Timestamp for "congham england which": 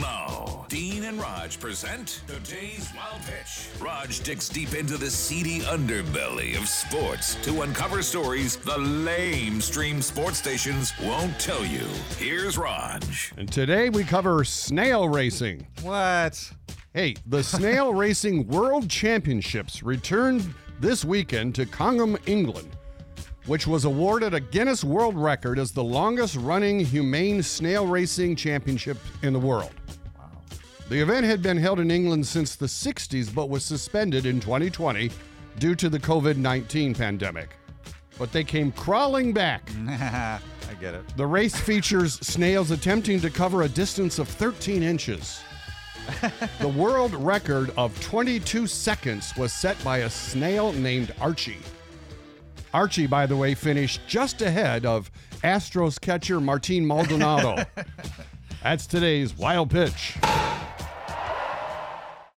21.66-23.68